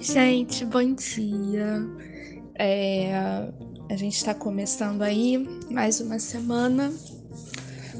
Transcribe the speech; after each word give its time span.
Gente, 0.00 0.64
bom 0.64 0.94
dia. 0.94 1.84
É, 2.54 3.12
a 3.90 3.96
gente 3.96 4.16
está 4.16 4.32
começando 4.32 5.02
aí 5.02 5.38
mais 5.68 6.00
uma 6.00 6.20
semana 6.20 6.92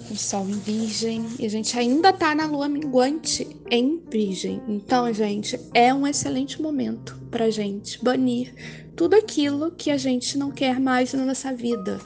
com 0.07 0.15
Sol 0.15 0.49
em 0.49 0.59
Virgem 0.61 1.27
e 1.41 1.45
a 1.45 1.49
gente 1.51 1.77
ainda 1.77 2.13
tá 2.13 2.37
na 2.37 2.47
Lua 2.47 2.69
minguante 2.69 3.49
em 3.69 4.01
Virgem. 4.09 4.63
Então, 4.69 5.13
gente, 5.13 5.59
é 5.75 5.93
um 5.93 6.07
excelente 6.07 6.63
momento 6.63 7.21
para 7.33 7.51
gente 7.51 8.03
banir 8.03 8.55
tudo 8.95 9.15
aquilo 9.15 9.73
que 9.73 9.91
a 9.91 9.97
gente 9.97 10.39
não 10.39 10.53
quer 10.53 10.79
mais 10.79 11.13
na 11.13 11.25
nossa 11.25 11.53
vida. 11.53 12.01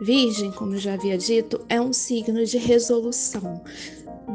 Virgem, 0.00 0.50
como 0.50 0.74
eu 0.74 0.78
já 0.78 0.94
havia 0.94 1.16
dito, 1.16 1.64
é 1.68 1.80
um 1.80 1.92
signo 1.92 2.44
de 2.44 2.58
resolução 2.58 3.62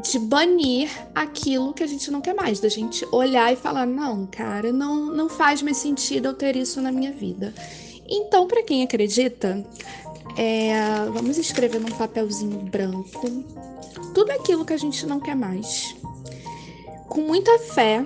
de 0.04 0.20
banir 0.20 0.92
aquilo 1.16 1.74
que 1.74 1.82
a 1.82 1.88
gente 1.88 2.12
não 2.12 2.20
quer 2.20 2.36
mais, 2.36 2.60
da 2.60 2.70
gente 2.70 3.08
olhar 3.12 3.52
e 3.52 3.56
falar: 3.56 3.86
não, 3.86 4.28
cara, 4.28 4.72
não, 4.72 5.08
não 5.08 5.30
faz 5.30 5.62
mais 5.62 5.78
sentido 5.78 6.28
eu 6.28 6.34
ter 6.34 6.56
isso 6.56 6.82
na 6.82 6.92
minha 6.92 7.12
vida. 7.12 7.54
Então, 8.08 8.48
para 8.48 8.64
quem 8.64 8.84
acredita, 8.84 9.66
é, 10.38 10.74
vamos 11.12 11.38
escrever 11.38 11.80
num 11.80 11.96
papelzinho 11.96 12.60
branco 12.60 13.28
tudo 14.14 14.32
aquilo 14.32 14.66
que 14.66 14.74
a 14.74 14.78
gente 14.78 15.06
não 15.06 15.20
quer 15.20 15.36
mais. 15.36 15.96
Com 17.08 17.22
muita 17.22 17.58
fé, 17.60 18.06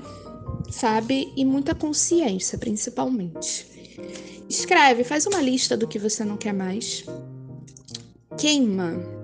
sabe? 0.69 1.33
E 1.35 1.43
muita 1.43 1.73
consciência, 1.73 2.57
principalmente. 2.57 3.65
Escreve, 4.47 5.03
faz 5.03 5.25
uma 5.25 5.41
lista 5.41 5.75
do 5.75 5.87
que 5.87 5.97
você 5.97 6.23
não 6.23 6.37
quer 6.37 6.53
mais. 6.53 7.03
Queima 8.37 9.16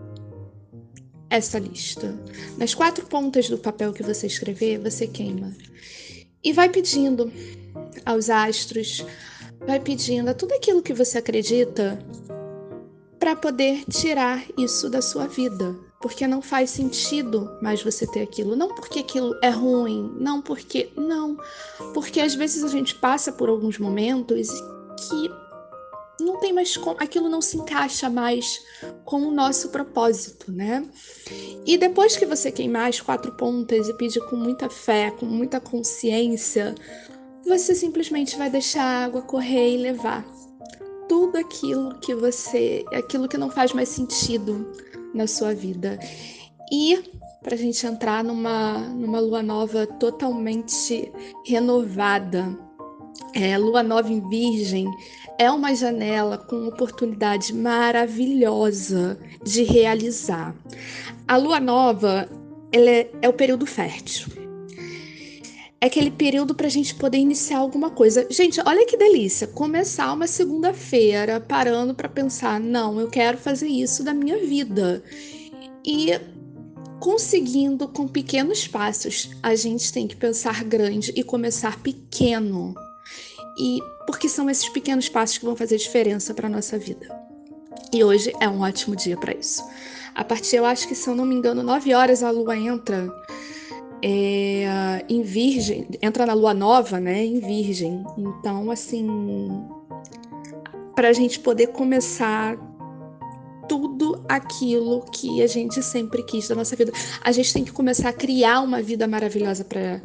essa 1.34 1.58
lista. 1.58 2.16
Nas 2.58 2.76
quatro 2.76 3.06
pontas 3.08 3.50
do 3.50 3.58
papel 3.58 3.92
que 3.92 4.04
você 4.04 4.28
escrever, 4.28 4.78
você 4.78 5.08
queima. 5.08 5.52
E 6.44 6.54
vai 6.54 6.70
pedindo 6.70 7.32
aos 8.06 8.30
astros, 8.30 9.04
vai 9.66 9.80
pedindo 9.80 10.30
a 10.30 10.34
tudo 10.36 10.54
aquilo 10.54 10.84
que 10.84 10.94
você 10.94 11.18
acredita 11.18 11.98
para 13.18 13.36
poder 13.36 13.84
tirar 13.86 14.46
isso 14.58 14.90
da 14.90 15.02
sua 15.02 15.26
vida. 15.26 15.76
Porque 16.00 16.28
não 16.28 16.42
faz 16.42 16.70
sentido 16.70 17.50
mais 17.62 17.82
você 17.82 18.06
ter 18.06 18.22
aquilo. 18.22 18.56
Não 18.56 18.76
porque 18.76 19.00
aquilo 19.00 19.36
é 19.42 19.50
ruim, 19.50 20.14
não 20.20 20.42
porque. 20.42 20.92
Não. 20.96 21.38
Porque 21.94 22.20
às 22.20 22.36
vezes 22.36 22.64
a 22.64 22.68
gente 22.68 22.94
passa 22.96 23.32
por 23.32 23.50
alguns 23.50 23.80
momentos 23.80 24.50
que 25.10 25.32
não 26.24 26.40
tem 26.40 26.54
mais 26.54 26.76
como, 26.78 26.98
aquilo 27.00 27.30
não 27.30 27.42
se 27.42 27.58
encaixa 27.58 28.10
mais 28.10 28.62
com 29.06 29.22
o 29.22 29.32
nosso 29.32 29.70
propósito, 29.70 30.52
né? 30.52 30.86
E 31.66 31.78
depois 31.78 32.16
que 32.16 32.26
você 32.26 32.52
queimar 32.52 32.90
as 32.90 33.00
quatro 33.00 33.32
pontas 33.34 33.88
e 33.88 33.94
pedir 33.94 34.22
com 34.30 34.36
muita 34.36 34.70
fé, 34.70 35.12
com 35.12 35.26
muita 35.26 35.60
consciência, 35.60 36.76
você 37.46 37.76
simplesmente 37.76 38.38
vai 38.38 38.50
deixar 38.50 38.84
a 38.84 39.06
água 39.06 39.22
correr 39.22 39.76
e 39.76 39.78
levar 39.78 40.26
tudo 41.08 41.38
aquilo 41.38 41.96
que 42.00 42.16
você, 42.16 42.84
aquilo 42.94 43.28
que 43.28 43.38
não 43.38 43.50
faz 43.50 43.74
mais 43.74 43.90
sentido 43.90 44.72
na 45.14 45.28
sua 45.28 45.54
vida. 45.54 46.00
E 46.72 47.14
para 47.44 47.56
a 47.56 47.58
gente 47.58 47.86
entrar 47.86 48.24
numa, 48.24 48.80
numa 48.90 49.20
lua 49.20 49.44
nova 49.44 49.86
totalmente 49.86 51.12
renovada, 51.46 52.58
é, 53.34 53.58
lua 53.58 53.82
nova 53.82 54.12
em 54.12 54.28
Virgem 54.30 54.90
é 55.38 55.50
uma 55.50 55.76
janela 55.76 56.38
com 56.38 56.68
oportunidade 56.68 57.54
maravilhosa 57.54 59.18
de 59.44 59.64
realizar. 59.64 60.56
A 61.28 61.38
lua 61.38 61.60
nova 61.60 62.30
é, 62.72 63.08
é 63.22 63.30
o 63.30 63.34
período 63.34 63.66
fértil. 63.66 64.28
É 65.82 65.88
aquele 65.88 66.12
período 66.12 66.56
para 66.56 66.68
a 66.68 66.70
gente 66.70 66.96
poder 66.96 67.18
iniciar 67.18 67.58
alguma 67.58 67.90
coisa. 67.90 68.26
Gente, 68.30 68.62
olha 68.66 68.86
que 68.86 68.96
delícia! 68.96 69.48
Começar 69.48 70.14
uma 70.14 70.28
segunda-feira 70.28 71.42
parando 71.42 71.94
para 71.94 72.08
pensar: 72.08 72.60
não, 72.60 73.00
eu 73.00 73.10
quero 73.10 73.38
fazer 73.38 73.68
isso 73.68 74.04
da 74.04 74.14
minha 74.14 74.38
vida. 74.38 75.04
E 75.86 76.12
conseguindo 77.02 77.90
com 77.90 78.08
pequenos 78.08 78.66
passos, 78.66 79.32
a 79.44 79.56
gente 79.56 79.92
tem 79.92 80.08
que 80.08 80.16
pensar 80.16 80.64
grande 80.64 81.12
e 81.18 81.22
começar 81.22 81.82
pequeno 81.82 82.74
e 83.58 83.80
porque 84.06 84.28
são 84.28 84.50
esses 84.50 84.70
pequenos 84.70 85.10
passos 85.10 85.38
que 85.38 85.46
vão 85.46 85.56
fazer 85.56 85.78
diferença 85.78 86.34
para 86.34 86.50
nossa 86.50 86.78
vida. 86.78 87.08
E 87.94 88.04
hoje 88.04 88.34
é 88.40 88.50
um 88.50 88.62
ótimo 88.62 88.96
dia 88.96 89.16
para 89.16 89.34
isso. 89.34 89.64
A 90.16 90.24
partir, 90.24 90.58
eu 90.58 90.66
acho 90.66 90.88
que 90.88 90.96
se 90.96 91.10
eu 91.10 91.16
não 91.16 91.26
me 91.26 91.36
engano, 91.36 91.64
9 91.64 91.94
horas 91.94 92.24
a 92.24 92.30
lua 92.30 92.56
entra 92.56 93.08
é, 94.04 95.04
em 95.08 95.22
Virgem, 95.22 95.88
entra 96.02 96.26
na 96.26 96.34
lua 96.34 96.54
nova, 96.54 97.00
né? 97.00 97.24
Em 97.24 97.40
Virgem. 97.40 98.04
Então, 98.18 98.70
assim, 98.70 99.08
para 100.96 101.10
a 101.10 101.14
gente 101.14 101.40
poder 101.40 101.68
começar 101.68 102.58
tudo 103.68 104.23
aquilo 104.36 105.06
que 105.12 105.42
a 105.42 105.48
gente 105.48 105.82
sempre 105.84 106.24
quis 106.24 106.48
da 106.48 106.56
nossa 106.56 106.76
vida. 106.76 106.92
A 107.22 107.32
gente 107.32 107.54
tem 107.54 107.64
que 107.64 107.72
começar 107.72 108.10
a 108.10 108.14
criar 108.14 108.62
uma 108.62 108.82
vida 108.82 109.08
maravilhosa 109.08 109.64
para 109.64 110.02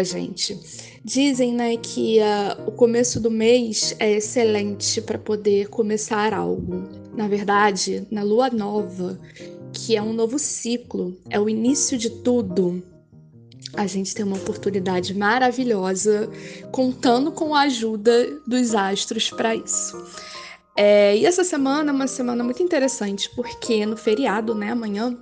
a 0.00 0.02
gente. 0.02 0.58
Dizem, 1.04 1.54
né, 1.54 1.76
que 1.76 2.18
uh, 2.18 2.68
o 2.68 2.72
começo 2.72 3.20
do 3.20 3.30
mês 3.30 3.94
é 3.98 4.12
excelente 4.12 5.00
para 5.00 5.18
poder 5.18 5.68
começar 5.68 6.34
algo. 6.34 6.88
Na 7.16 7.28
verdade, 7.28 8.06
na 8.10 8.22
lua 8.22 8.50
nova, 8.50 9.18
que 9.72 9.96
é 9.96 10.02
um 10.02 10.12
novo 10.12 10.38
ciclo, 10.38 11.16
é 11.30 11.38
o 11.38 11.48
início 11.48 11.96
de 11.96 12.10
tudo. 12.10 12.82
A 13.74 13.86
gente 13.86 14.14
tem 14.14 14.24
uma 14.24 14.36
oportunidade 14.36 15.14
maravilhosa 15.14 16.28
contando 16.72 17.30
com 17.30 17.54
a 17.54 17.62
ajuda 17.62 18.40
dos 18.46 18.74
astros 18.74 19.30
para 19.30 19.54
isso. 19.54 19.96
É, 20.80 21.16
e 21.16 21.26
essa 21.26 21.42
semana 21.42 21.90
é 21.90 21.92
uma 21.92 22.06
semana 22.06 22.44
muito 22.44 22.62
interessante, 22.62 23.28
porque 23.34 23.84
no 23.84 23.96
feriado, 23.96 24.54
né, 24.54 24.70
amanhã, 24.70 25.18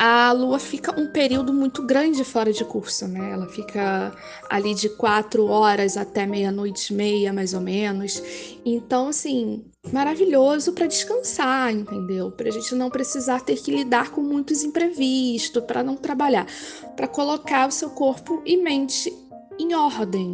a 0.00 0.32
Lua 0.32 0.58
fica 0.58 1.00
um 1.00 1.12
período 1.12 1.52
muito 1.52 1.80
grande 1.80 2.24
fora 2.24 2.52
de 2.52 2.64
curso, 2.64 3.06
né? 3.06 3.30
Ela 3.30 3.46
fica 3.46 4.12
ali 4.50 4.74
de 4.74 4.88
quatro 4.88 5.46
horas 5.46 5.96
até 5.96 6.26
meia-noite 6.26 6.92
e 6.92 6.96
meia, 6.96 7.32
mais 7.32 7.54
ou 7.54 7.60
menos. 7.60 8.20
Então, 8.64 9.10
assim, 9.10 9.64
maravilhoso 9.92 10.72
para 10.72 10.88
descansar, 10.88 11.72
entendeu? 11.72 12.32
Para 12.32 12.48
a 12.48 12.52
gente 12.52 12.74
não 12.74 12.90
precisar 12.90 13.42
ter 13.42 13.54
que 13.54 13.70
lidar 13.70 14.10
com 14.10 14.22
muitos 14.22 14.64
imprevistos, 14.64 15.62
para 15.62 15.84
não 15.84 15.94
trabalhar, 15.94 16.48
para 16.96 17.06
colocar 17.06 17.68
o 17.68 17.70
seu 17.70 17.90
corpo 17.90 18.42
e 18.44 18.56
mente 18.56 19.12
em 19.56 19.72
ordem, 19.72 20.32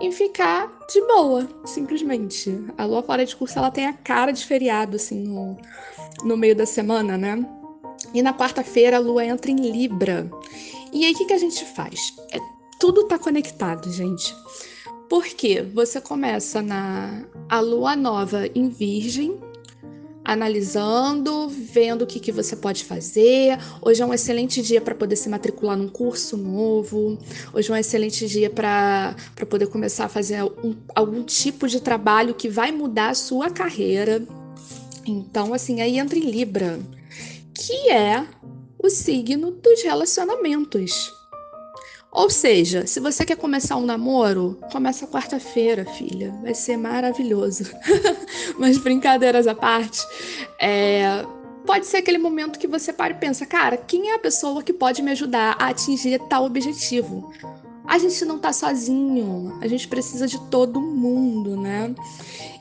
e 0.00 0.12
ficar 0.12 0.70
de 0.92 1.00
boa, 1.06 1.48
simplesmente. 1.64 2.64
A 2.76 2.84
lua 2.84 3.02
fora 3.02 3.24
de 3.24 3.34
curso 3.34 3.58
ela 3.58 3.70
tem 3.70 3.86
a 3.86 3.92
cara 3.92 4.32
de 4.32 4.44
feriado, 4.44 4.96
assim, 4.96 5.22
no, 5.22 5.56
no 6.22 6.36
meio 6.36 6.54
da 6.54 6.66
semana, 6.66 7.16
né? 7.16 7.46
E 8.12 8.22
na 8.22 8.34
quarta-feira 8.34 8.96
a 8.96 9.00
lua 9.00 9.24
entra 9.24 9.50
em 9.50 9.70
Libra. 9.70 10.30
E 10.92 11.04
aí 11.04 11.12
o 11.12 11.16
que, 11.16 11.24
que 11.24 11.32
a 11.32 11.38
gente 11.38 11.64
faz? 11.64 12.14
É, 12.32 12.38
tudo 12.78 13.04
tá 13.04 13.18
conectado, 13.18 13.90
gente. 13.90 14.34
Porque 15.08 15.62
você 15.62 16.00
começa 16.00 16.60
na 16.60 17.24
a 17.48 17.60
lua 17.60 17.94
nova 17.94 18.46
em 18.54 18.68
Virgem, 18.68 19.40
analisando, 20.26 21.48
vendo 21.48 22.02
o 22.02 22.06
que, 22.06 22.18
que 22.18 22.32
você 22.32 22.56
pode 22.56 22.84
fazer. 22.84 23.56
Hoje 23.80 24.02
é 24.02 24.06
um 24.06 24.12
excelente 24.12 24.60
dia 24.60 24.80
para 24.80 24.94
poder 24.94 25.14
se 25.14 25.28
matricular 25.28 25.76
num 25.76 25.88
curso 25.88 26.36
novo. 26.36 27.16
Hoje 27.54 27.70
é 27.70 27.74
um 27.74 27.76
excelente 27.76 28.26
dia 28.26 28.50
para 28.50 29.14
poder 29.48 29.68
começar 29.68 30.06
a 30.06 30.08
fazer 30.08 30.42
um, 30.42 30.74
algum 30.94 31.22
tipo 31.22 31.68
de 31.68 31.80
trabalho 31.80 32.34
que 32.34 32.48
vai 32.48 32.72
mudar 32.72 33.10
a 33.10 33.14
sua 33.14 33.50
carreira. 33.50 34.26
Então, 35.06 35.54
assim, 35.54 35.80
aí 35.80 35.96
entra 35.96 36.18
em 36.18 36.28
Libra, 36.28 36.80
que 37.54 37.88
é 37.90 38.26
o 38.82 38.90
signo 38.90 39.52
dos 39.52 39.80
relacionamentos. 39.84 41.15
Ou 42.16 42.30
seja, 42.30 42.86
se 42.86 42.98
você 42.98 43.26
quer 43.26 43.36
começar 43.36 43.76
um 43.76 43.84
namoro, 43.84 44.58
começa 44.72 45.06
quarta-feira, 45.06 45.84
filha. 45.84 46.32
Vai 46.42 46.54
ser 46.54 46.78
maravilhoso. 46.78 47.64
Mas 48.58 48.78
brincadeiras 48.78 49.46
à 49.46 49.54
parte, 49.54 50.00
é... 50.58 51.22
pode 51.66 51.84
ser 51.84 51.98
aquele 51.98 52.16
momento 52.16 52.58
que 52.58 52.66
você 52.66 52.90
para 52.90 53.12
e 53.12 53.18
pensa, 53.18 53.44
cara, 53.44 53.76
quem 53.76 54.12
é 54.12 54.14
a 54.14 54.18
pessoa 54.18 54.62
que 54.62 54.72
pode 54.72 55.02
me 55.02 55.10
ajudar 55.10 55.56
a 55.60 55.68
atingir 55.68 56.18
tal 56.20 56.46
objetivo? 56.46 57.30
A 57.86 57.98
gente 57.98 58.24
não 58.24 58.38
tá 58.38 58.50
sozinho, 58.50 59.58
a 59.60 59.66
gente 59.68 59.86
precisa 59.86 60.26
de 60.26 60.40
todo 60.48 60.80
mundo, 60.80 61.54
né? 61.54 61.94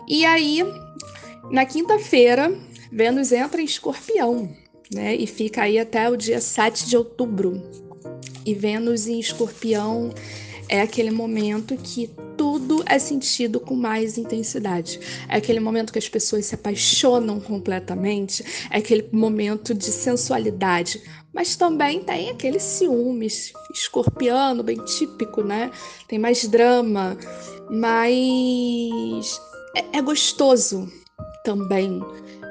E 0.05 0.25
aí, 0.25 0.65
na 1.49 1.65
quinta-feira, 1.65 2.53
Vênus 2.91 3.31
entra 3.31 3.61
em 3.61 3.65
escorpião, 3.65 4.49
né? 4.93 5.15
E 5.15 5.25
fica 5.25 5.61
aí 5.61 5.79
até 5.79 6.09
o 6.09 6.17
dia 6.17 6.41
7 6.41 6.87
de 6.87 6.97
outubro. 6.97 7.84
E 8.45 8.53
Vênus 8.53 9.07
em 9.07 9.19
Escorpião 9.19 10.13
é 10.69 10.81
aquele 10.81 11.11
momento 11.11 11.75
que 11.77 12.09
tudo 12.37 12.83
é 12.85 12.99
sentido 12.99 13.59
com 13.59 13.75
mais 13.75 14.17
intensidade. 14.17 14.99
É 15.27 15.37
aquele 15.37 15.59
momento 15.59 15.91
que 15.91 15.99
as 15.99 16.09
pessoas 16.09 16.45
se 16.45 16.55
apaixonam 16.55 17.39
completamente, 17.39 18.43
é 18.69 18.77
aquele 18.77 19.07
momento 19.11 19.73
de 19.73 19.85
sensualidade, 19.85 21.01
mas 21.33 21.55
também 21.55 22.01
tem 22.01 22.29
aquele 22.29 22.59
ciúmes 22.59 23.51
escorpiano, 23.73 24.63
bem 24.63 24.77
típico, 24.85 25.43
né? 25.43 25.71
Tem 26.07 26.17
mais 26.17 26.47
drama, 26.47 27.17
mas 27.69 29.41
é, 29.75 29.97
é 29.97 30.01
gostoso 30.01 30.91
também 31.43 32.01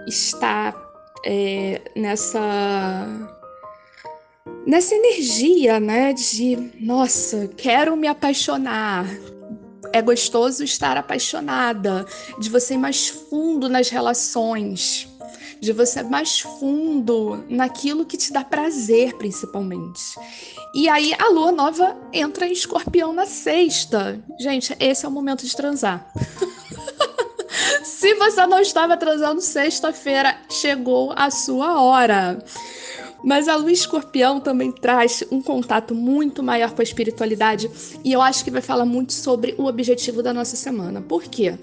estar 0.07 0.77
é, 1.25 1.81
nessa 1.97 3.31
nessa 4.67 4.95
energia, 4.95 5.79
né? 5.79 6.13
De 6.13 6.71
nossa, 6.81 7.49
quero 7.57 7.97
me 7.97 8.09
apaixonar. 8.09 9.07
É 9.93 10.03
gostoso 10.03 10.65
estar 10.65 10.97
apaixonada, 10.97 12.05
de 12.39 12.51
você 12.51 12.75
ir 12.75 12.79
mais 12.79 13.09
fundo 13.09 13.69
nas 13.69 13.91
relações, 13.91 15.07
de 15.61 15.73
você 15.73 16.01
ir 16.01 16.05
mais 16.05 16.41
fundo 16.41 17.45
naquilo 17.49 18.05
que 18.05 18.17
te 18.17 18.33
dá 18.33 18.43
prazer, 18.43 19.15
principalmente. 19.17 20.17
E 20.75 20.89
aí 20.89 21.15
a 21.17 21.29
lua 21.29 21.53
nova 21.53 21.97
entra 22.13 22.47
em 22.47 22.53
escorpião 22.53 23.13
na 23.13 23.27
sexta. 23.27 24.21
Gente, 24.41 24.75
esse 24.81 25.07
é 25.07 25.09
o 25.09 25.13
momento 25.13 25.47
de 25.47 25.55
transar. 25.55 26.11
Se 27.85 28.13
você 28.15 28.45
não 28.47 28.61
estava 28.61 28.97
transando 28.97 29.41
sexta-feira, 29.41 30.37
chegou 30.51 31.13
a 31.17 31.31
sua 31.31 31.81
hora. 31.81 32.45
Mas 33.25 33.49
a 33.49 33.57
lua 33.57 33.73
escorpião 33.73 34.39
também 34.39 34.71
traz 34.71 35.25
um 35.31 35.41
contato 35.41 35.95
muito 35.95 36.43
maior 36.43 36.73
com 36.73 36.83
a 36.83 36.85
espiritualidade 36.85 37.71
e 38.05 38.13
eu 38.13 38.21
acho 38.21 38.45
que 38.45 38.51
vai 38.51 38.61
falar 38.61 38.85
muito 38.85 39.15
sobre 39.15 39.55
o 39.57 39.65
objetivo 39.65 40.23
da 40.23 40.35
nossa 40.35 40.57
semana. 40.57 41.01
Por 41.01 41.23
quê? 41.23 41.59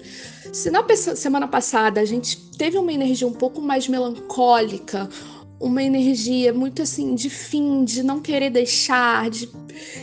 Se 0.52 0.72
na 0.72 0.84
semana 0.96 1.46
passada 1.46 2.00
a 2.00 2.04
gente 2.04 2.36
teve 2.58 2.76
uma 2.76 2.92
energia 2.92 3.28
um 3.28 3.32
pouco 3.32 3.60
mais 3.60 3.86
melancólica, 3.86 5.08
uma 5.60 5.80
energia 5.80 6.52
muito 6.52 6.82
assim 6.82 7.14
de 7.14 7.30
fim, 7.30 7.84
de 7.84 8.02
não 8.02 8.20
querer 8.20 8.50
deixar, 8.50 9.30
de 9.30 9.48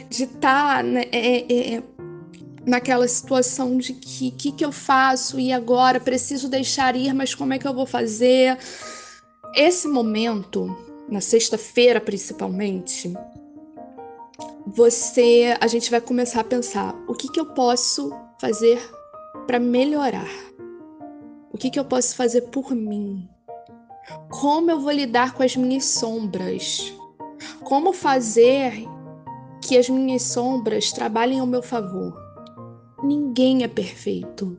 estar 0.10 0.78
tá, 0.78 0.82
né, 0.82 1.04
é, 1.12 1.40
é, 1.42 1.74
é, 1.76 1.84
naquela 2.66 3.06
situação 3.06 3.78
de 3.78 3.94
que 3.94 4.32
que, 4.32 4.54
que 4.54 4.64
eu 4.64 4.72
faço 4.72 5.38
e 5.38 5.52
agora 5.52 6.00
preciso 6.00 6.48
deixar 6.48 6.96
ir, 6.96 7.14
mas 7.14 7.36
como 7.36 7.52
é 7.52 7.60
que 7.60 7.68
eu 7.68 7.74
vou 7.74 7.86
fazer? 7.86 8.58
Esse 9.54 9.88
momento 9.90 10.89
na 11.10 11.22
sexta-feira 11.22 12.00
principalmente, 12.00 13.14
você, 14.68 15.56
a 15.60 15.68
gente 15.68 15.90
vai 15.90 16.00
começar 16.00 16.42
a 16.42 16.44
pensar 16.44 16.96
o 17.08 17.14
que, 17.14 17.32
que 17.32 17.40
eu 17.40 17.46
posso 17.48 18.12
fazer 18.40 18.80
para 19.48 19.60
melhorar, 19.60 20.30
o 21.52 21.58
que, 21.58 21.70
que 21.70 21.80
eu 21.80 21.86
posso 21.86 22.16
fazer 22.16 22.42
por 22.44 22.76
mim, 22.76 23.28
como 24.30 24.70
eu 24.70 24.80
vou 24.80 24.92
lidar 24.92 25.34
com 25.34 25.42
as 25.42 25.56
minhas 25.56 25.86
sombras, 25.86 26.94
como 27.64 27.94
fazer 27.94 28.88
que 29.62 29.78
as 29.78 29.90
minhas 29.90 30.22
sombras 30.22 30.92
trabalhem 30.92 31.40
ao 31.40 31.48
meu 31.48 31.62
favor. 31.62 32.16
Ninguém 33.04 33.64
é 33.64 33.68
perfeito. 33.68 34.58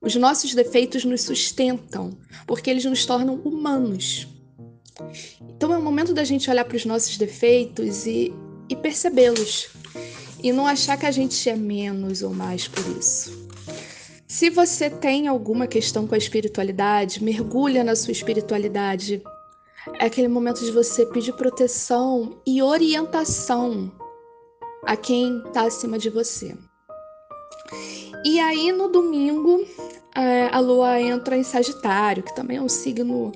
Os 0.00 0.14
nossos 0.14 0.54
defeitos 0.54 1.04
nos 1.04 1.22
sustentam, 1.22 2.16
porque 2.46 2.70
eles 2.70 2.84
nos 2.84 3.04
tornam 3.04 3.36
humanos. 3.36 4.28
Então 5.56 5.72
é 5.72 5.78
o 5.78 5.82
momento 5.82 6.12
da 6.12 6.24
gente 6.24 6.50
olhar 6.50 6.64
para 6.64 6.76
os 6.76 6.84
nossos 6.84 7.16
defeitos 7.16 8.06
e, 8.06 8.32
e 8.68 8.76
percebê-los. 8.76 9.68
E 10.42 10.52
não 10.52 10.66
achar 10.66 10.96
que 10.96 11.06
a 11.06 11.10
gente 11.10 11.48
é 11.48 11.56
menos 11.56 12.22
ou 12.22 12.32
mais 12.32 12.68
por 12.68 12.84
isso. 12.96 13.46
Se 14.26 14.50
você 14.50 14.90
tem 14.90 15.28
alguma 15.28 15.66
questão 15.66 16.06
com 16.06 16.14
a 16.14 16.18
espiritualidade, 16.18 17.22
mergulha 17.22 17.82
na 17.82 17.96
sua 17.96 18.12
espiritualidade. 18.12 19.22
É 19.98 20.06
aquele 20.06 20.28
momento 20.28 20.64
de 20.64 20.72
você 20.72 21.06
pedir 21.06 21.32
proteção 21.32 22.40
e 22.46 22.62
orientação 22.62 23.90
a 24.84 24.96
quem 24.96 25.42
está 25.46 25.62
acima 25.62 25.98
de 25.98 26.10
você. 26.10 26.56
E 28.24 28.40
aí 28.40 28.72
no 28.72 28.88
domingo 28.88 29.64
é, 30.14 30.48
a 30.52 30.58
lua 30.58 31.00
entra 31.00 31.36
em 31.36 31.42
Sagitário, 31.42 32.22
que 32.22 32.34
também 32.34 32.56
é 32.56 32.62
um 32.62 32.68
signo 32.68 33.32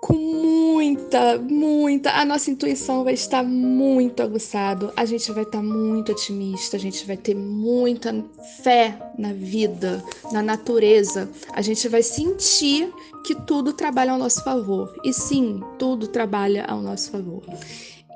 com 0.00 0.43
muita, 0.94 1.38
muita. 1.38 2.10
A 2.12 2.24
nossa 2.24 2.50
intuição 2.50 3.04
vai 3.04 3.14
estar 3.14 3.42
muito 3.42 4.22
aguçado. 4.22 4.92
A 4.96 5.04
gente 5.04 5.30
vai 5.32 5.42
estar 5.42 5.62
muito 5.62 6.12
otimista. 6.12 6.76
A 6.76 6.80
gente 6.80 7.04
vai 7.06 7.16
ter 7.16 7.34
muita 7.34 8.24
fé 8.62 8.96
na 9.18 9.32
vida, 9.32 10.02
na 10.32 10.42
natureza. 10.42 11.28
A 11.52 11.60
gente 11.60 11.88
vai 11.88 12.02
sentir 12.02 12.92
que 13.26 13.34
tudo 13.34 13.72
trabalha 13.72 14.12
ao 14.12 14.18
nosso 14.18 14.42
favor. 14.44 14.94
E 15.04 15.12
sim, 15.12 15.60
tudo 15.78 16.06
trabalha 16.06 16.64
ao 16.64 16.80
nosso 16.80 17.10
favor. 17.10 17.42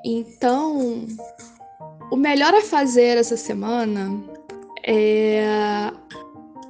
Então, 0.05 1.05
o 2.11 2.15
melhor 2.15 2.53
a 2.53 2.61
fazer 2.61 3.17
essa 3.17 3.35
semana 3.35 4.23
é 4.85 5.91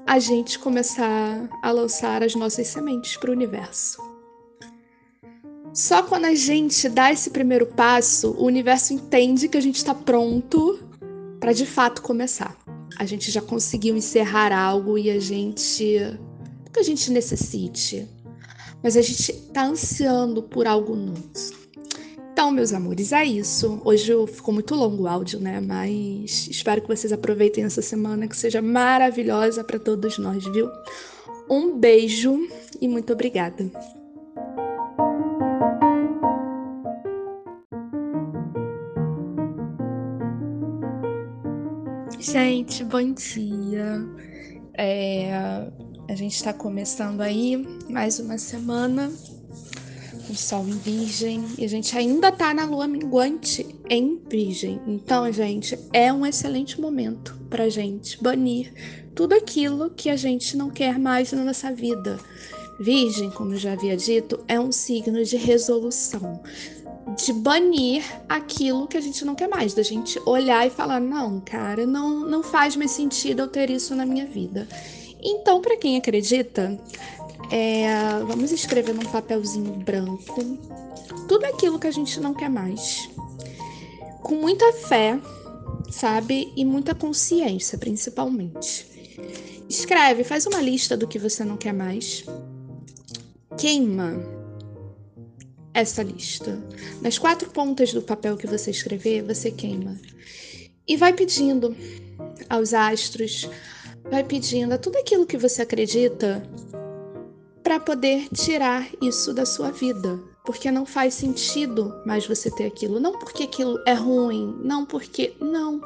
a 0.08 0.18
gente 0.18 0.58
começar 0.58 1.48
a 1.62 1.72
lançar 1.72 2.24
as 2.24 2.34
nossas 2.34 2.68
sementes 2.68 3.16
para 3.18 3.30
o 3.30 3.34
universo. 3.34 4.09
Só 5.74 6.04
quando 6.04 6.26
a 6.26 6.36
gente 6.36 6.90
dá 6.90 7.12
esse 7.12 7.30
primeiro 7.30 7.66
passo, 7.66 8.32
o 8.32 8.46
universo 8.46 8.94
entende 8.94 9.48
que 9.48 9.58
a 9.58 9.62
gente 9.62 9.78
está 9.78 9.94
pronto 9.94 10.80
para 11.40 11.54
de 11.54 11.66
fato 11.66 12.02
começar. 12.02 12.58
A 12.98 13.06
gente 13.06 13.32
já 13.32 13.42
conseguiu 13.42 13.96
encerrar 13.96 14.52
algo 14.52 14.98
e 14.98 15.10
a 15.10 15.20
gente. 15.20 16.00
Não 16.00 16.72
que 16.74 16.80
a 16.80 16.84
gente 16.84 17.12
necessite, 17.12 18.08
mas 18.84 18.98
a 18.98 19.02
gente 19.02 19.32
está 19.32 19.66
ansiando 19.66 20.44
por 20.44 20.68
algo 20.68 20.96
novo. 20.96 21.24
Então, 22.32 22.52
meus 22.52 22.72
amores, 22.72 23.12
é 23.12 23.26
isso. 23.26 23.82
Hoje 23.84 24.14
ficou 24.28 24.54
muito 24.54 24.74
longo 24.74 25.04
o 25.04 25.08
áudio, 25.08 25.40
né? 25.40 25.60
Mas 25.60 26.48
espero 26.50 26.82
que 26.82 26.88
vocês 26.88 27.12
aproveitem 27.12 27.64
essa 27.64 27.82
semana, 27.82 28.28
que 28.28 28.38
seja 28.38 28.62
maravilhosa 28.62 29.64
para 29.64 29.78
todos 29.78 30.18
nós, 30.18 30.46
viu? 30.46 30.70
Um 31.50 31.78
beijo 31.78 32.48
e 32.80 32.88
muito 32.88 33.12
obrigada. 33.12 33.70
Gente, 42.20 42.84
bom 42.84 43.14
dia. 43.14 44.06
É, 44.74 45.32
a 46.10 46.16
gente 46.16 46.36
está 46.36 46.52
começando 46.52 47.22
aí 47.22 47.56
mais 47.90 48.20
uma 48.20 48.38
semana 48.38 49.10
com 50.28 50.36
Sol 50.36 50.68
em 50.68 50.78
Virgem 50.78 51.46
e 51.58 51.64
a 51.64 51.68
gente 51.70 51.98
ainda 51.98 52.30
tá 52.30 52.54
na 52.54 52.66
Lua 52.66 52.90
minguante 52.90 53.66
em 53.90 54.20
Virgem. 54.30 54.82
Então, 54.86 55.32
gente, 55.32 55.80
é 55.94 56.12
um 56.12 56.26
excelente 56.26 56.80
momento 56.82 57.40
para 57.50 57.70
gente 57.70 58.22
banir 58.22 58.74
tudo 59.16 59.34
aquilo 59.34 59.90
que 59.90 60.10
a 60.10 60.18
gente 60.18 60.58
não 60.58 60.70
quer 60.70 61.00
mais 61.00 61.32
na 61.32 61.46
nossa 61.46 61.72
vida. 61.72 62.20
Virgem, 62.82 63.30
como 63.32 63.54
eu 63.54 63.58
já 63.58 63.74
havia 63.74 63.96
dito, 63.96 64.44
é 64.46 64.60
um 64.60 64.74
signo 64.74 65.24
de 65.24 65.38
resolução 65.38 66.42
de 67.26 67.34
banir 67.34 68.04
aquilo 68.28 68.88
que 68.88 68.98
a 68.98 69.02
gente 69.02 69.26
não 69.26 69.36
quer 69.36 69.48
mais, 69.48 69.74
da 69.74 69.84
gente 69.84 70.20
olhar 70.26 70.66
e 70.66 70.70
falar: 70.70 71.00
não, 71.00 71.40
cara, 71.42 71.86
não, 71.86 72.22
não 72.22 72.42
faz 72.42 72.76
mais 72.76 72.92
sentido 72.92 73.42
eu 73.42 73.48
ter 73.48 73.70
isso 73.70 73.96
na 73.96 74.06
minha 74.06 74.26
vida. 74.26 74.68
Então, 75.22 75.62
para 75.62 75.78
quem 75.78 75.98
acredita, 75.98 76.80
é, 77.52 77.88
vamos 78.26 78.52
escrever 78.52 78.94
num 78.94 79.04
papelzinho 79.04 79.74
branco 79.74 80.42
tudo 81.28 81.46
aquilo 81.46 81.78
que 81.78 81.88
a 81.88 81.92
gente 81.92 82.20
não 82.20 82.34
quer 82.34 82.50
mais. 82.50 83.10
Com 84.22 84.36
muita 84.36 84.72
fé, 84.74 85.20
sabe? 85.92 86.52
E 86.56 86.64
muita 86.64 86.96
consciência, 86.96 87.78
principalmente. 87.78 88.88
Escreve, 89.68 90.24
faz 90.24 90.46
uma 90.46 90.62
lista 90.62 90.96
do 90.96 91.08
que 91.08 91.20
você 91.20 91.44
não 91.44 91.58
quer 91.58 91.74
mais. 91.74 92.24
Queima 93.58 94.39
essa 95.74 96.04
lista. 96.04 96.62
Nas 97.02 97.18
quatro 97.18 97.50
pontas 97.50 97.94
do 97.94 98.02
papel 98.02 98.38
que 98.38 98.48
você 98.48 98.72
escrever, 98.72 99.24
você 99.24 99.52
queima. 99.52 99.98
E 100.88 100.98
vai 100.98 101.14
pedindo 101.14 101.76
aos 102.50 102.74
astros, 102.74 103.50
vai 104.10 104.24
pedindo 104.24 104.74
a 104.74 104.78
tudo 104.78 104.98
aquilo 104.98 105.26
que 105.26 105.38
você 105.38 105.62
acredita 105.62 106.44
para 107.64 107.80
poder 107.80 108.28
tirar 108.30 108.88
isso 109.02 109.34
da 109.34 109.46
sua 109.46 109.72
vida. 109.72 110.20
Porque 110.46 110.72
não 110.72 110.86
faz 110.86 111.14
sentido 111.14 111.94
mais 112.06 112.26
você 112.26 112.50
ter 112.50 112.66
aquilo. 112.66 113.00
Não 113.00 113.20
porque 113.20 113.44
aquilo 113.44 113.80
é 113.86 113.94
ruim, 113.94 114.58
não 114.64 114.84
porque. 114.84 115.36
Não. 115.40 115.80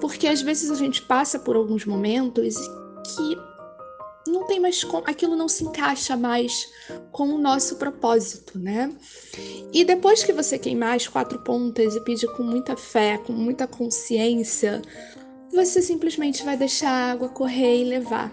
Porque 0.00 0.26
às 0.26 0.42
vezes 0.42 0.70
a 0.70 0.74
gente 0.74 1.00
passa 1.00 1.38
por 1.38 1.56
alguns 1.56 1.86
momentos 1.86 2.56
que 3.06 3.38
não 4.26 4.46
tem 4.46 4.60
mais 4.60 4.82
como, 4.84 5.04
aquilo 5.06 5.36
não 5.36 5.48
se 5.48 5.64
encaixa 5.64 6.16
mais 6.16 6.68
com 7.10 7.24
o 7.24 7.38
nosso 7.38 7.76
propósito, 7.76 8.58
né? 8.58 8.92
E 9.72 9.84
depois 9.84 10.22
que 10.22 10.32
você 10.32 10.58
queimar 10.58 10.96
as 10.96 11.08
quatro 11.08 11.38
pontas 11.40 11.94
e 11.94 12.00
pedir 12.00 12.28
com 12.36 12.42
muita 12.42 12.76
fé, 12.76 13.18
com 13.18 13.32
muita 13.32 13.66
consciência, 13.66 14.80
você 15.52 15.82
simplesmente 15.82 16.44
vai 16.44 16.56
deixar 16.56 16.90
a 16.90 17.12
água 17.12 17.28
correr 17.28 17.82
e 17.82 17.84
levar 17.84 18.32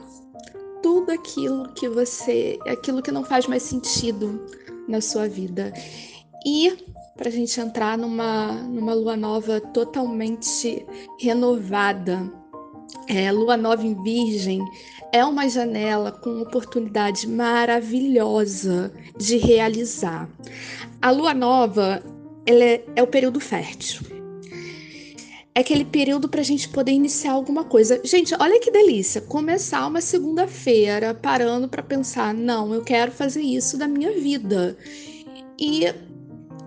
tudo 0.82 1.12
aquilo 1.12 1.74
que 1.74 1.90
você, 1.90 2.58
aquilo 2.68 3.02
que 3.02 3.12
não 3.12 3.24
faz 3.24 3.48
mais 3.48 3.64
sentido 3.64 4.46
na 4.88 5.02
sua 5.02 5.28
vida. 5.28 5.74
E 6.46 6.90
para 7.20 7.28
a 7.28 7.32
gente 7.32 7.60
entrar 7.60 7.98
numa, 7.98 8.54
numa 8.54 8.94
lua 8.94 9.18
nova 9.18 9.60
totalmente 9.60 10.86
renovada. 11.20 12.32
É, 13.10 13.30
lua 13.30 13.58
nova 13.58 13.86
em 13.86 14.02
Virgem 14.02 14.64
é 15.12 15.24
uma 15.26 15.50
janela 15.50 16.12
com 16.12 16.42
oportunidade 16.42 17.28
maravilhosa 17.28 18.92
de 19.18 19.38
realizar. 19.38 20.30
A 21.02 21.12
lua 21.12 21.34
nova 21.34 22.04
é, 22.46 22.82
é 22.96 23.04
o 23.04 23.08
período 23.08 23.40
fértil. 23.40 24.02
É 25.56 25.62
aquele 25.62 25.84
período 25.84 26.30
para 26.30 26.42
a 26.42 26.44
gente 26.44 26.70
poder 26.70 26.92
iniciar 26.92 27.34
alguma 27.34 27.64
coisa. 27.64 28.00
Gente, 28.04 28.34
olha 28.40 28.60
que 28.60 28.72
delícia! 28.72 29.20
Começar 29.20 29.86
uma 29.88 30.00
segunda-feira 30.00 31.14
parando 31.14 31.68
para 31.68 31.84
pensar: 31.84 32.34
não, 32.34 32.74
eu 32.74 32.82
quero 32.82 33.12
fazer 33.12 33.42
isso 33.42 33.78
da 33.78 33.88
minha 33.88 34.12
vida. 34.12 34.78
E 35.60 35.94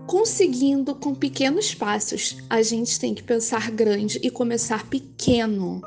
conseguindo 0.06 0.94
com 0.94 1.14
pequenos 1.14 1.74
passos, 1.74 2.36
a 2.50 2.60
gente 2.60 2.98
tem 2.98 3.14
que 3.14 3.22
pensar 3.22 3.70
grande 3.70 4.20
e 4.22 4.30
começar 4.30 4.86
pequeno. 4.88 5.80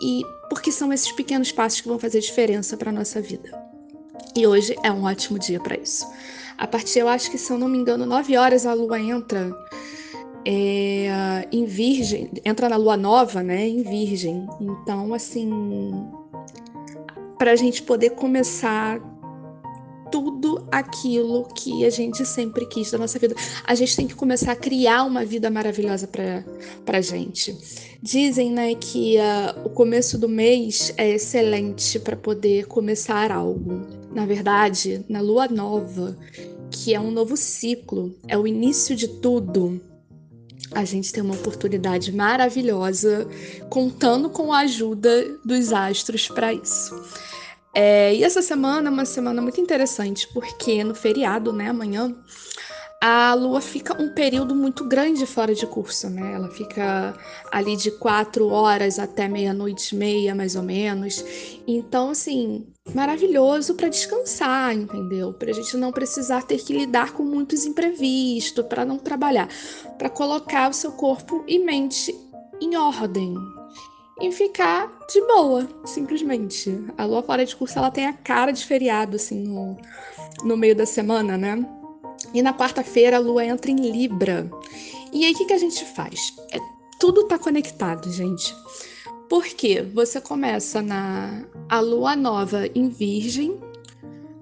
E 0.00 0.22
porque 0.48 0.72
são 0.72 0.92
esses 0.92 1.12
pequenos 1.12 1.52
passos 1.52 1.80
que 1.80 1.88
vão 1.88 1.98
fazer 1.98 2.20
diferença 2.20 2.76
para 2.76 2.92
nossa 2.92 3.20
vida. 3.20 3.50
E 4.36 4.46
hoje 4.46 4.74
é 4.82 4.90
um 4.90 5.04
ótimo 5.04 5.38
dia 5.38 5.60
para 5.60 5.76
isso. 5.76 6.06
A 6.56 6.66
partir, 6.66 7.00
eu 7.00 7.08
acho 7.08 7.30
que 7.30 7.38
se 7.38 7.52
eu 7.52 7.58
não 7.58 7.68
me 7.68 7.78
engano, 7.78 8.04
9 8.04 8.36
horas 8.36 8.66
a 8.66 8.74
lua 8.74 8.98
entra 8.98 9.52
é, 10.44 11.46
em 11.52 11.64
Virgem, 11.64 12.30
entra 12.44 12.68
na 12.68 12.76
lua 12.76 12.96
nova, 12.96 13.42
né? 13.42 13.68
Em 13.68 13.82
Virgem. 13.82 14.46
Então, 14.60 15.12
assim, 15.14 15.92
para 17.38 17.52
a 17.52 17.56
gente 17.56 17.82
poder 17.82 18.10
começar 18.10 19.00
tudo 20.10 20.66
aquilo 20.70 21.46
que 21.54 21.84
a 21.84 21.90
gente 21.90 22.24
sempre 22.26 22.66
quis 22.66 22.90
da 22.90 22.98
nossa 22.98 23.18
vida. 23.18 23.34
A 23.64 23.74
gente 23.74 23.96
tem 23.96 24.06
que 24.06 24.14
começar 24.14 24.52
a 24.52 24.56
criar 24.56 25.04
uma 25.04 25.24
vida 25.24 25.50
maravilhosa 25.50 26.06
para 26.06 26.98
a 26.98 27.00
gente. 27.00 27.56
Dizem 28.02 28.52
né, 28.52 28.74
que 28.74 29.16
uh, 29.16 29.66
o 29.66 29.70
começo 29.70 30.16
do 30.18 30.28
mês 30.28 30.92
é 30.96 31.10
excelente 31.10 31.98
para 31.98 32.16
poder 32.16 32.66
começar 32.66 33.32
algo. 33.32 33.86
Na 34.12 34.24
verdade, 34.24 35.04
na 35.08 35.20
lua 35.20 35.48
nova, 35.48 36.16
que 36.70 36.94
é 36.94 37.00
um 37.00 37.10
novo 37.10 37.36
ciclo, 37.36 38.14
é 38.26 38.38
o 38.38 38.46
início 38.46 38.94
de 38.94 39.08
tudo. 39.08 39.80
A 40.72 40.84
gente 40.84 41.12
tem 41.12 41.22
uma 41.22 41.34
oportunidade 41.34 42.12
maravilhosa 42.12 43.26
contando 43.70 44.28
com 44.28 44.52
a 44.52 44.60
ajuda 44.60 45.38
dos 45.44 45.72
astros 45.72 46.28
para 46.28 46.52
isso. 46.52 46.94
É, 47.80 48.12
e 48.12 48.24
essa 48.24 48.42
semana 48.42 48.88
é 48.88 48.92
uma 48.92 49.04
semana 49.04 49.40
muito 49.40 49.60
interessante, 49.60 50.26
porque 50.34 50.82
no 50.82 50.96
feriado, 50.96 51.52
né, 51.52 51.68
amanhã, 51.68 52.12
a 53.00 53.32
Lua 53.34 53.60
fica 53.60 54.02
um 54.02 54.12
período 54.12 54.52
muito 54.52 54.84
grande 54.84 55.24
fora 55.24 55.54
de 55.54 55.64
curso, 55.64 56.10
né? 56.10 56.32
Ela 56.34 56.48
fica 56.50 57.16
ali 57.52 57.76
de 57.76 57.92
quatro 57.92 58.48
horas 58.48 58.98
até 58.98 59.28
meia-noite 59.28 59.94
e 59.94 59.98
meia, 59.98 60.34
mais 60.34 60.56
ou 60.56 60.62
menos. 60.64 61.24
Então, 61.68 62.10
assim, 62.10 62.66
maravilhoso 62.92 63.76
para 63.76 63.88
descansar, 63.88 64.74
entendeu? 64.74 65.32
Para 65.32 65.52
a 65.52 65.54
gente 65.54 65.76
não 65.76 65.92
precisar 65.92 66.42
ter 66.42 66.58
que 66.58 66.72
lidar 66.72 67.12
com 67.12 67.22
muitos 67.22 67.64
imprevistos, 67.64 68.66
para 68.66 68.84
não 68.84 68.98
trabalhar, 68.98 69.48
para 69.96 70.10
colocar 70.10 70.68
o 70.68 70.74
seu 70.74 70.90
corpo 70.90 71.44
e 71.46 71.60
mente 71.60 72.12
em 72.60 72.74
ordem, 72.74 73.36
e 74.20 74.32
ficar 74.32 74.90
de 75.12 75.20
boa, 75.26 75.68
simplesmente. 75.84 76.78
A 76.96 77.04
lua 77.04 77.22
fora 77.22 77.44
de 77.44 77.54
curso 77.54 77.78
ela 77.78 77.90
tem 77.90 78.06
a 78.06 78.12
cara 78.12 78.52
de 78.52 78.64
feriado, 78.64 79.16
assim, 79.16 79.42
no, 79.44 79.76
no 80.42 80.56
meio 80.56 80.74
da 80.74 80.86
semana, 80.86 81.36
né? 81.36 81.64
E 82.34 82.42
na 82.42 82.52
quarta-feira 82.52 83.16
a 83.16 83.20
lua 83.20 83.44
entra 83.44 83.70
em 83.70 83.90
Libra. 83.90 84.50
E 85.12 85.24
aí 85.24 85.32
o 85.32 85.36
que, 85.36 85.46
que 85.46 85.52
a 85.52 85.58
gente 85.58 85.84
faz? 85.84 86.34
É, 86.52 86.58
tudo 86.98 87.24
tá 87.24 87.38
conectado, 87.38 88.10
gente. 88.12 88.54
Porque 89.28 89.82
você 89.82 90.20
começa 90.20 90.82
na 90.82 91.44
a 91.68 91.80
lua 91.80 92.16
nova 92.16 92.66
em 92.74 92.88
Virgem, 92.88 93.58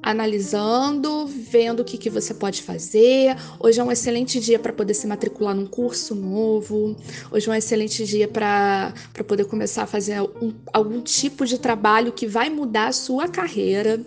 analisando, 0.07 1.27
vendo 1.27 1.81
o 1.81 1.85
que, 1.85 1.99
que 1.99 2.09
você 2.09 2.33
pode 2.33 2.63
fazer. 2.63 3.37
Hoje 3.59 3.81
é 3.81 3.83
um 3.83 3.91
excelente 3.91 4.39
dia 4.39 4.57
para 4.57 4.73
poder 4.73 4.95
se 4.95 5.05
matricular 5.05 5.53
num 5.53 5.67
curso 5.67 6.15
novo. 6.15 6.97
Hoje 7.29 7.49
é 7.49 7.51
um 7.51 7.55
excelente 7.55 8.07
dia 8.07 8.29
para 8.29 8.95
poder 9.27 9.47
começar 9.47 9.83
a 9.83 9.87
fazer 9.87 10.21
um, 10.21 10.55
algum 10.73 11.01
tipo 11.01 11.45
de 11.45 11.59
trabalho 11.59 12.13
que 12.13 12.25
vai 12.25 12.49
mudar 12.49 12.87
a 12.87 12.93
sua 12.93 13.27
carreira. 13.27 14.01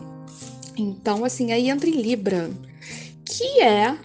Então, 0.78 1.26
assim, 1.26 1.52
aí 1.52 1.70
entra 1.70 1.90
em 1.90 2.02
Libra, 2.02 2.50
que 3.26 3.60
é 3.60 3.98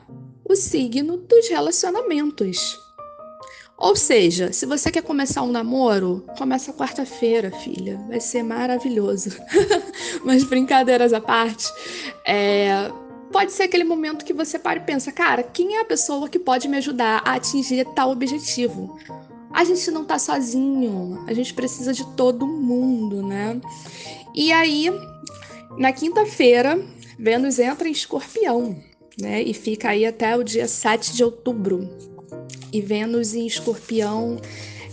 o 0.45 0.57
signo 0.57 1.17
dos 1.17 1.49
relacionamentos. 1.49 2.84
Ou 3.77 3.97
seja, 3.97 4.53
se 4.53 4.67
você 4.67 4.91
quer 4.91 5.03
começar 5.03 5.43
um 5.43 5.51
namoro, 5.51 6.25
começa 6.39 6.73
quarta-feira, 6.73 7.51
filha. 7.51 7.99
Vai 8.09 8.21
ser 8.21 8.43
maravilhoso. 8.43 9.31
Mas 10.25 10.45
brincadeiras 10.45 11.13
à 11.13 11.21
parte, 11.21 11.67
é... 12.25 12.91
pode 13.33 13.53
ser 13.53 13.65
aquele 13.65 13.85
momento 13.85 14.25
que 14.25 14.33
você 14.33 14.59
para 14.59 14.79
e 14.79 14.85
pensa, 14.85 15.11
cara, 15.11 15.43
quem 15.43 15.77
é 15.77 15.81
a 15.81 15.85
pessoa 15.85 16.29
que 16.29 16.39
pode 16.39 16.69
me 16.69 16.77
ajudar 16.77 17.23
a 17.25 17.35
atingir 17.35 17.85
tal 17.95 18.11
objetivo? 18.11 18.97
A 19.53 19.65
gente 19.65 19.91
não 19.91 20.05
tá 20.05 20.19
sozinho, 20.19 21.25
a 21.27 21.33
gente 21.33 21.53
precisa 21.53 21.93
de 21.93 22.05
todo 22.17 22.47
mundo, 22.47 23.23
né? 23.23 23.61
E 24.35 24.53
aí, 24.53 24.91
na 25.79 25.93
quinta-feira, 25.93 26.81
Vênus 27.19 27.59
entra 27.59 27.89
em 27.89 27.93
escorpião, 27.93 28.77
né? 29.21 29.43
E 29.43 29.55
fica 29.55 29.91
aí 29.91 30.07
até 30.07 30.37
o 30.37 30.43
dia 30.43 30.67
7 30.67 31.15
de 31.15 31.23
outubro. 31.23 32.14
E 32.75 32.81
Vênus 32.81 33.35
em 33.35 33.47
Escorpião 33.47 34.41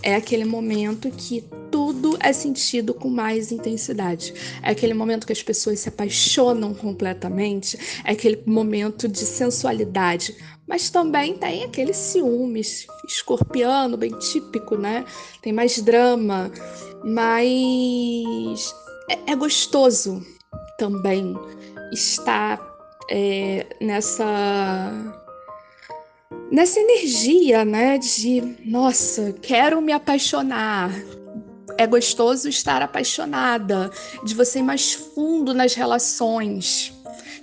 é 0.04 0.14
aquele 0.14 0.46
momento 0.46 1.10
que 1.10 1.44
tudo 1.72 2.16
é 2.20 2.32
sentido 2.32 2.94
com 2.94 3.10
mais 3.10 3.52
intensidade. 3.52 4.36
É 4.62 4.70
aquele 4.70 4.94
momento 4.94 5.26
que 5.26 5.34
as 5.34 5.42
pessoas 5.42 5.80
se 5.80 5.90
apaixonam 5.90 6.76
completamente, 6.76 7.80
é 8.04 8.12
aquele 8.12 8.44
momento 8.46 9.08
de 9.08 9.20
sensualidade. 9.20 10.36
Mas 10.68 10.92
também 10.92 11.36
tem 11.36 11.64
aquele 11.64 11.92
ciúmes 11.92 12.86
escorpiano, 13.08 13.98
bem 13.98 14.12
típico, 14.20 14.78
né? 14.78 15.04
Tem 15.42 15.52
mais 15.52 15.82
drama, 15.82 16.52
mas 17.04 18.76
é, 19.10 19.32
é 19.32 19.36
gostoso 19.36 20.24
também 20.78 21.36
estar 21.92 22.62
é, 23.10 23.66
nessa 23.82 25.21
nessa 26.52 26.80
energia, 26.80 27.64
né, 27.64 27.98
de 27.98 28.58
nossa, 28.66 29.34
quero 29.42 29.82
me 29.82 29.94
apaixonar. 29.94 30.92
É 31.78 31.88
gostoso 31.88 32.50
estar 32.50 32.82
apaixonada, 32.82 33.90
de 34.26 34.36
você 34.36 34.60
ir 34.60 34.64
mais 34.64 34.94
fundo 34.94 35.54
nas 35.54 35.74
relações, 35.74 36.94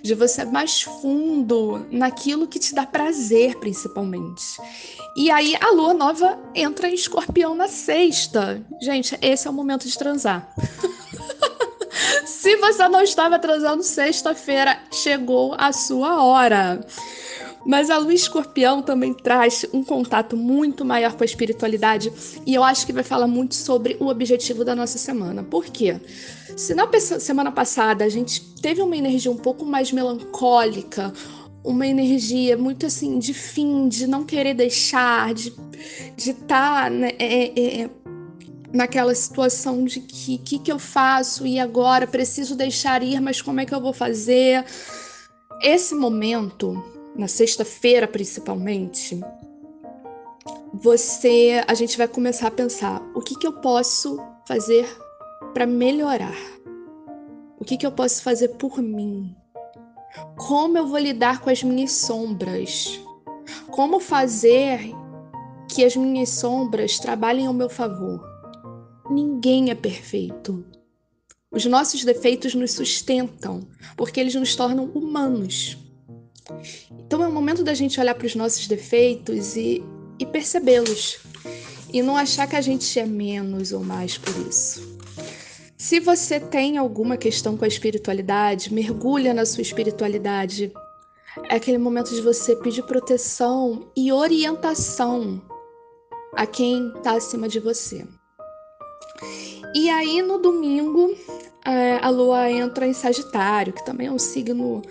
de 0.02 0.14
você 0.14 0.42
ir 0.42 0.52
mais 0.52 0.82
fundo 0.82 1.86
naquilo 1.90 2.46
que 2.46 2.58
te 2.58 2.74
dá 2.74 2.84
prazer, 2.86 3.56
principalmente. 3.56 4.44
E 5.16 5.30
aí 5.30 5.56
a 5.60 5.70
lua 5.70 5.94
nova 5.94 6.38
entra 6.54 6.88
em 6.88 6.94
escorpião 6.94 7.54
na 7.54 7.68
sexta. 7.68 8.62
Gente, 8.82 9.18
esse 9.22 9.48
é 9.48 9.50
o 9.50 9.54
momento 9.54 9.88
de 9.88 9.96
transar. 9.96 10.54
Se 12.26 12.54
você 12.56 12.86
não 12.88 13.02
estava 13.02 13.38
transando 13.38 13.82
sexta-feira, 13.82 14.78
chegou 14.92 15.54
a 15.58 15.72
sua 15.72 16.22
hora. 16.22 16.80
Mas 17.66 17.90
a 17.90 17.98
lua 17.98 18.14
escorpião 18.14 18.82
também 18.82 19.12
traz 19.12 19.66
um 19.72 19.82
contato 19.82 20.36
muito 20.36 20.84
maior 20.84 21.14
com 21.14 21.22
a 21.22 21.26
espiritualidade 21.26 22.12
e 22.46 22.54
eu 22.54 22.62
acho 22.62 22.86
que 22.86 22.92
vai 22.92 23.02
falar 23.02 23.26
muito 23.26 23.54
sobre 23.54 23.96
o 24.00 24.06
objetivo 24.06 24.64
da 24.64 24.74
nossa 24.74 24.98
semana. 24.98 25.42
Por 25.42 25.66
quê? 25.66 26.00
Se 26.56 26.74
na 26.74 26.88
semana 26.98 27.52
passada 27.52 28.04
a 28.04 28.08
gente 28.08 28.40
teve 28.56 28.80
uma 28.80 28.96
energia 28.96 29.30
um 29.30 29.36
pouco 29.36 29.64
mais 29.64 29.92
melancólica, 29.92 31.12
uma 31.64 31.86
energia 31.86 32.56
muito 32.56 32.86
assim 32.86 33.18
de 33.18 33.34
fim, 33.34 33.88
de 33.88 34.06
não 34.06 34.24
querer 34.24 34.54
deixar, 34.54 35.34
de 35.34 35.52
estar 36.16 36.84
tá, 36.84 36.90
né, 36.90 37.12
é, 37.18 37.60
é, 37.60 37.82
é, 37.82 37.90
naquela 38.72 39.14
situação 39.14 39.84
de 39.84 40.00
que 40.00 40.38
que, 40.38 40.58
que 40.58 40.72
eu 40.72 40.78
faço 40.78 41.46
e 41.46 41.58
agora 41.58 42.06
preciso 42.06 42.56
deixar 42.56 43.02
ir, 43.02 43.20
mas 43.20 43.42
como 43.42 43.60
é 43.60 43.66
que 43.66 43.74
eu 43.74 43.80
vou 43.80 43.92
fazer? 43.92 44.64
Esse 45.60 45.94
momento 45.94 46.97
na 47.18 47.26
sexta-feira 47.26 48.06
principalmente, 48.06 49.20
você, 50.72 51.64
a 51.66 51.74
gente 51.74 51.98
vai 51.98 52.06
começar 52.06 52.46
a 52.46 52.52
pensar 52.52 53.02
o 53.12 53.20
que, 53.20 53.36
que 53.36 53.46
eu 53.46 53.54
posso 53.54 54.18
fazer 54.46 54.86
para 55.52 55.66
melhorar, 55.66 56.36
o 57.58 57.64
que, 57.64 57.76
que 57.76 57.84
eu 57.84 57.90
posso 57.90 58.22
fazer 58.22 58.50
por 58.50 58.78
mim, 58.78 59.34
como 60.36 60.78
eu 60.78 60.86
vou 60.86 60.98
lidar 60.98 61.40
com 61.40 61.50
as 61.50 61.62
minhas 61.62 61.90
sombras, 61.90 63.00
como 63.72 63.98
fazer 63.98 64.94
que 65.68 65.84
as 65.84 65.96
minhas 65.96 66.28
sombras 66.28 67.00
trabalhem 67.00 67.46
ao 67.46 67.52
meu 67.52 67.68
favor. 67.68 68.24
Ninguém 69.10 69.70
é 69.70 69.74
perfeito. 69.74 70.64
Os 71.50 71.64
nossos 71.64 72.04
defeitos 72.04 72.54
nos 72.54 72.72
sustentam, 72.72 73.66
porque 73.96 74.20
eles 74.20 74.34
nos 74.34 74.54
tornam 74.54 74.84
humanos. 74.84 75.87
Então 77.18 77.26
é 77.26 77.30
o 77.30 77.34
momento 77.34 77.64
da 77.64 77.74
gente 77.74 77.98
olhar 77.98 78.14
para 78.14 78.28
os 78.28 78.36
nossos 78.36 78.68
defeitos 78.68 79.56
e, 79.56 79.84
e 80.20 80.24
percebê-los. 80.24 81.18
E 81.92 82.00
não 82.00 82.16
achar 82.16 82.46
que 82.46 82.54
a 82.54 82.60
gente 82.60 82.96
é 82.96 83.04
menos 83.04 83.72
ou 83.72 83.82
mais 83.82 84.16
por 84.16 84.32
isso. 84.46 84.96
Se 85.76 85.98
você 85.98 86.38
tem 86.38 86.78
alguma 86.78 87.16
questão 87.16 87.56
com 87.56 87.64
a 87.64 87.68
espiritualidade, 87.68 88.72
mergulha 88.72 89.34
na 89.34 89.44
sua 89.44 89.62
espiritualidade. 89.62 90.72
É 91.50 91.56
aquele 91.56 91.76
momento 91.76 92.14
de 92.14 92.20
você 92.20 92.54
pedir 92.54 92.84
proteção 92.84 93.90
e 93.96 94.12
orientação 94.12 95.42
a 96.34 96.46
quem 96.46 96.92
está 96.98 97.16
acima 97.16 97.48
de 97.48 97.58
você. 97.58 98.06
E 99.74 99.90
aí 99.90 100.22
no 100.22 100.38
domingo 100.38 101.16
é, 101.66 101.98
a 102.00 102.10
lua 102.10 102.48
entra 102.48 102.86
em 102.86 102.92
Sagitário, 102.92 103.72
que 103.72 103.84
também 103.84 104.06
é 104.06 104.12
um 104.12 104.20
signo 104.20 104.82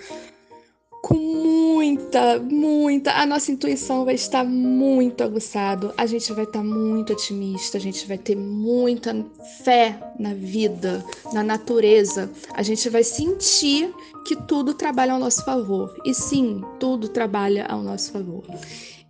muita, 1.98 2.40
muita. 2.40 3.12
A 3.14 3.26
nossa 3.26 3.52
intuição 3.52 4.06
vai 4.06 4.16
estar 4.16 4.44
muito 4.44 5.24
aguçado. 5.24 5.94
A 5.98 6.06
gente 6.06 6.32
vai 6.32 6.46
estar 6.46 6.64
muito 6.64 7.14
otimista. 7.14 7.78
A 7.78 7.82
gente 7.82 8.08
vai 8.08 8.18
ter 8.18 8.36
muita 8.36 9.26
fé 9.64 9.98
na 10.18 10.34
vida, 10.34 11.04
na 11.34 11.44
natureza. 11.44 12.30
A 12.54 12.64
gente 12.64 12.90
vai 12.90 13.04
sentir 13.04 13.94
que 14.26 14.36
tudo 14.36 14.74
trabalha 14.74 15.14
ao 15.14 15.20
nosso 15.20 15.44
favor. 15.44 15.94
E 16.06 16.14
sim, 16.14 16.62
tudo 16.80 17.10
trabalha 17.10 17.66
ao 17.66 17.82
nosso 17.82 18.12
favor. 18.12 18.44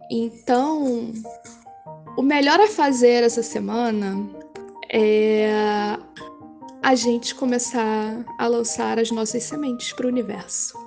Então, 0.10 1.12
o 2.18 2.22
melhor 2.22 2.60
a 2.60 2.68
fazer 2.68 3.24
essa 3.24 3.44
semana 3.44 4.18
é 4.90 5.98
a 6.82 6.96
gente 6.96 7.36
começar 7.36 8.24
a 8.38 8.48
lançar 8.48 8.98
as 8.98 9.12
nossas 9.12 9.44
sementes 9.44 9.92
para 9.92 10.06
o 10.06 10.10
universo. 10.10 10.87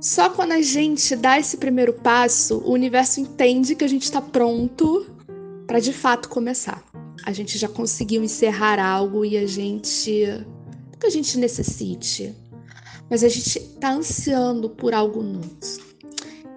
Só 0.00 0.30
quando 0.30 0.52
a 0.52 0.62
gente 0.62 1.16
dá 1.16 1.38
esse 1.38 1.56
primeiro 1.56 1.92
passo, 1.92 2.58
o 2.58 2.72
universo 2.72 3.20
entende 3.20 3.74
que 3.74 3.84
a 3.84 3.88
gente 3.88 4.04
está 4.04 4.20
pronto 4.20 5.06
para 5.66 5.80
de 5.80 5.92
fato 5.92 6.28
começar. 6.28 6.82
A 7.24 7.32
gente 7.32 7.58
já 7.58 7.68
conseguiu 7.68 8.22
encerrar 8.22 8.78
algo 8.80 9.24
e 9.24 9.36
a 9.36 9.46
gente. 9.46 10.24
Não 10.90 10.98
que 10.98 11.06
a 11.06 11.10
gente 11.10 11.36
necessite, 11.38 12.34
mas 13.10 13.24
a 13.24 13.28
gente 13.28 13.58
está 13.58 13.92
ansiando 13.92 14.70
por 14.70 14.94
algo 14.94 15.22
novo. 15.22 15.50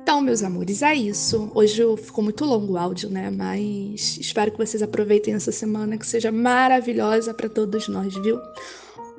Então, 0.01 0.21
meus 0.21 0.43
amores, 0.43 0.81
é 0.81 0.95
isso. 0.95 1.51
Hoje 1.53 1.83
ficou 1.97 2.23
muito 2.23 2.45
longo 2.45 2.73
o 2.73 2.77
áudio, 2.77 3.09
né? 3.09 3.31
Mas 3.31 4.17
espero 4.19 4.51
que 4.51 4.57
vocês 4.57 4.81
aproveitem 4.81 5.33
essa 5.33 5.51
semana, 5.51 5.97
que 5.97 6.05
seja 6.05 6.31
maravilhosa 6.31 7.33
para 7.33 7.49
todos 7.49 7.87
nós, 7.87 8.13
viu? 8.15 8.39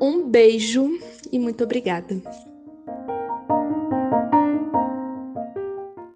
Um 0.01 0.29
beijo 0.29 0.99
e 1.31 1.39
muito 1.39 1.63
obrigada. 1.65 2.21